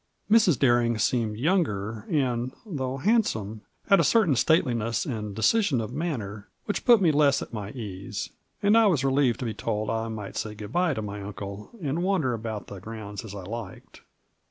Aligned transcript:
Mrs. 0.31 0.57
Bering 0.59 0.97
seemed 0.97 1.37
younger, 1.37 2.07
and, 2.09 2.53
though 2.65 2.97
handsome, 2.97 3.61
had 3.85 3.99
a 3.99 4.03
certain 4.03 4.35
stateliness 4.35 5.05
and 5.05 5.35
decision 5.35 5.79
of 5.79 5.93
manner 5.93 6.49
which 6.65 6.85
put 6.85 7.03
me 7.03 7.11
less 7.11 7.43
at 7.43 7.53
my 7.53 7.69
ease, 7.69 8.31
and 8.63 8.75
I 8.75 8.87
was 8.87 9.03
relieved 9.05 9.37
to 9.41 9.45
be 9.45 9.53
told 9.53 9.91
I 9.91 10.07
might 10.07 10.35
say 10.37 10.55
good 10.55 10.71
by 10.71 10.95
to 10.95 11.03
my 11.03 11.21
uncle, 11.21 11.69
and 11.83 12.01
wander 12.01 12.33
about 12.33 12.65
the 12.65 12.79
grounds 12.79 13.23
as 13.23 13.35
I 13.35 13.43
liked. 13.43 14.01